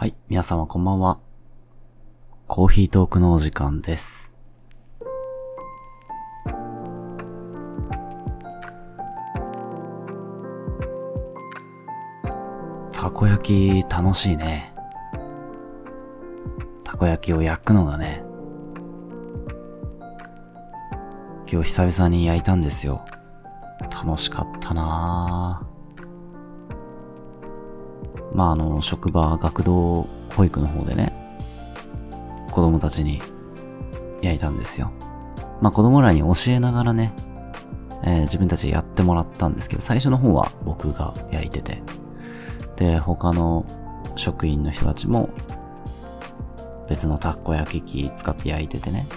[0.00, 1.18] はい、皆様こんばんは。
[2.46, 4.30] コーヒートークのお時間です。
[12.92, 14.72] たこ焼き楽しいね。
[16.84, 18.22] たこ焼きを焼くのがね。
[21.50, 23.04] 今日久々に焼いたんですよ。
[23.90, 25.67] 楽しかったなぁ。
[28.38, 31.12] まああの、職場、学童保育の方でね、
[32.52, 33.20] 子供たちに
[34.22, 34.92] 焼いたんですよ。
[35.60, 37.12] まあ子供らに教えながらね、
[38.04, 41.82] えー自分たちでやってもらったんですけど、最初の方は僕が焼いてて、
[42.76, 43.66] で、他の
[44.14, 45.30] 職員の人たちも、
[46.88, 49.08] 別のたこ焼き器使って焼いててね。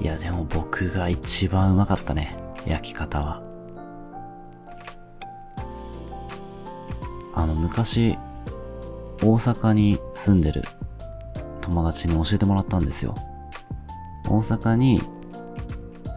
[0.00, 2.36] いや、でも僕が一番うまかったね。
[2.66, 3.53] 焼き方は。
[7.44, 8.16] あの、昔、
[9.22, 10.62] 大阪に住んでる
[11.60, 13.14] 友達に教えてもらったんですよ。
[14.26, 15.02] 大阪に、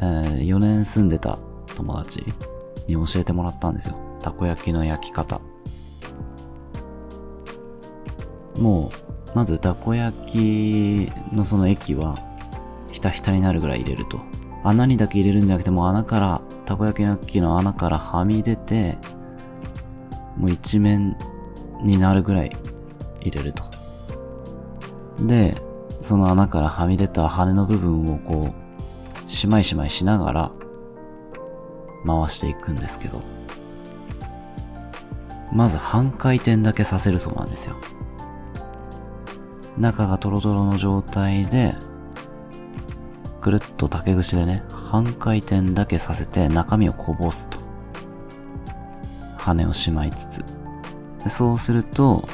[0.00, 1.40] えー4年住んでた
[1.74, 2.22] 友達
[2.86, 3.96] に教えてもらったんですよ。
[4.22, 5.40] たこ焼きの焼き方。
[8.60, 8.92] も
[9.34, 12.20] う、まずたこ焼きのその液は、
[12.92, 14.20] ひたひたになるぐらい入れると。
[14.62, 18.98] 穴にだけ入れるんじゃなくて、もう穴から、たこ焼きの器の穴からはみ出て、
[20.36, 21.16] もう一面
[21.82, 22.56] になるぐらい
[23.20, 23.64] 入れると。
[25.20, 25.56] で、
[26.00, 28.54] その穴からはみ出た羽の部分をこ
[29.26, 30.52] う、しまいしまいしながら、
[32.06, 33.22] 回していくんですけど、
[35.52, 37.76] まず半回転だけさせるそうなんですよ。
[39.78, 41.74] 中がトロトロの状態で、
[43.40, 47.65] くるっと竹串でね、半回転だけさせて中身をこぼすと。
[49.46, 50.44] 羽をしまいつつ。
[51.28, 52.28] そうすると、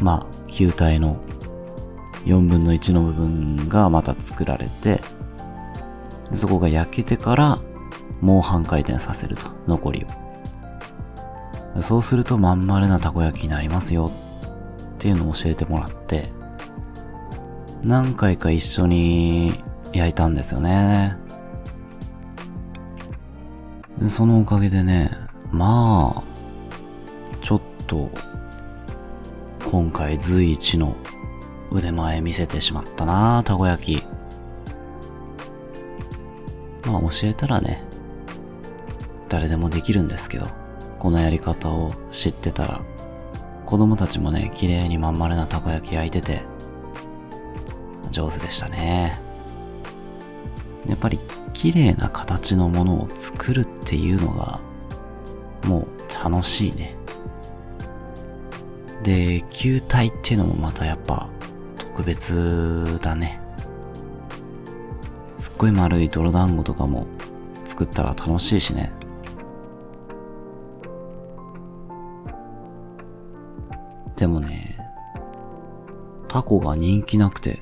[0.00, 1.16] まあ、球体の
[2.24, 5.00] 4分の1の部分がまた作られて、
[6.32, 7.58] そこが焼けてから、
[8.20, 10.06] もう半回転させると、残り
[11.76, 11.82] を。
[11.82, 14.10] そうするとまん丸なたこ焼きになりますよ
[14.94, 16.30] っていうのを教えてもらって、
[17.82, 21.16] 何回か一緒に焼いたんですよね。
[24.06, 25.10] そのおかげでね、
[25.50, 26.31] まあ、
[27.92, 28.10] と、
[29.70, 30.96] 今回随一の
[31.70, 34.02] 腕前見せてしまったなたこ焼き。
[36.86, 37.84] まあ教えたらね、
[39.28, 40.46] 誰でもできるんですけど、
[40.98, 42.80] このやり方を知ってたら、
[43.66, 46.42] 子供たちもね、綺麗にまん丸なたこ焼き焼いてて、
[48.10, 49.20] 上手でしたね。
[50.86, 51.20] やっぱり
[51.52, 54.60] 綺麗な形のものを作るっていうのが、
[55.64, 57.01] もう楽しいね。
[59.02, 61.28] で、球体っていうのもまたやっぱ
[61.76, 63.40] 特別だね。
[65.38, 67.06] すっごい丸い泥団子とかも
[67.64, 68.92] 作ったら楽しいしね。
[74.14, 74.78] でもね、
[76.28, 77.60] タコが人気なくて、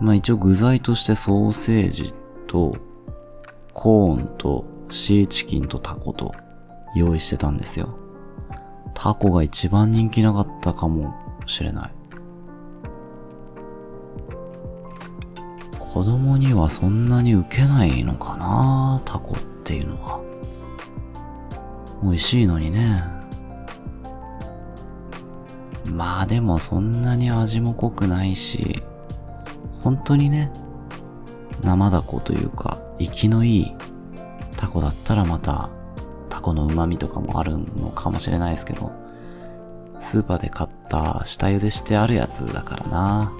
[0.00, 2.14] まあ一応具材としてソーセージ
[2.46, 2.74] と
[3.74, 6.32] コーンとシーチキンとタコと
[6.94, 7.98] 用意してたんですよ。
[8.96, 11.14] タコが一番人気なかったかも
[11.46, 11.90] しれない。
[15.78, 20.20] 子供にはそんなに受けないのかなタコっていうのは。
[22.02, 23.04] 美味しいのにね。
[25.84, 28.82] まあでもそんなに味も濃くないし、
[29.82, 30.50] 本当にね、
[31.62, 33.74] 生ダコというか、生きのいい
[34.56, 35.70] タコだったらまた、
[36.46, 38.92] コの旨味とかもあるのかもしれないですけど、
[39.98, 43.32] スーパーで買った下茹でしてあるやつだからな。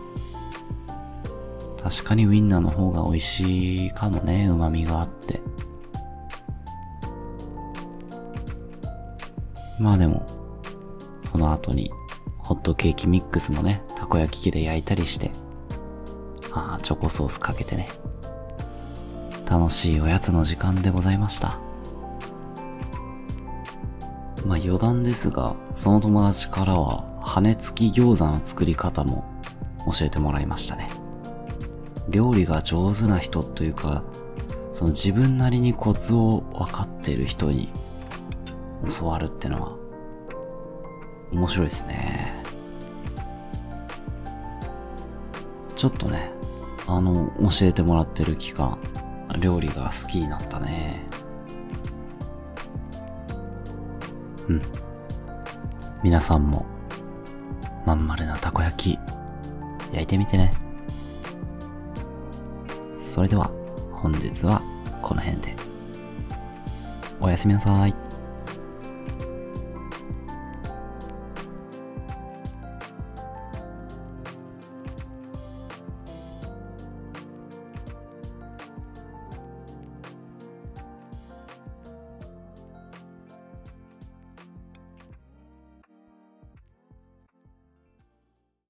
[1.81, 5.41] 確かにウインナーの方が美味しいかもね、旨味があって。
[9.79, 10.27] まあでも、
[11.23, 11.93] その後に、
[12.39, 15.31] ホットケーキミックスもね、たこ焼き器で焼いたりして、
[16.51, 17.89] ああ、チョコソースかけてね。
[19.49, 21.66] 楽しいおやつの時間でございました。
[24.47, 29.25] まあ余談ですが、その友達からは、羽根付き餃子の作り方も
[29.93, 30.89] 教えてもらいましたね。
[32.09, 34.05] 料理が上手な人というか、
[34.73, 37.73] その自分なりにコツを分かっている人に
[38.97, 39.77] 教わるってのは、
[41.33, 42.45] 面白いですね。
[45.75, 46.31] ちょっとね、
[46.87, 48.79] あの、教えてもらってる期間、
[49.41, 51.05] 料理が好きになったね。
[54.49, 54.63] うん。
[56.03, 56.67] 皆さんも、
[57.85, 58.99] まん丸なたこ焼き、
[59.93, 60.53] 焼いてみてね。
[62.95, 63.51] それでは、
[63.93, 64.61] 本日は
[65.03, 65.57] この辺で。
[67.21, 67.96] おやすみなさい。